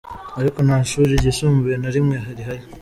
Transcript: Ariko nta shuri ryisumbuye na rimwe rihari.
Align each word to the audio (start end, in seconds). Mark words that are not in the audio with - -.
Ariko 0.39 0.57
nta 0.67 0.77
shuri 0.89 1.11
ryisumbuye 1.19 1.75
na 1.77 1.89
rimwe 1.95 2.15
rihari. 2.37 2.63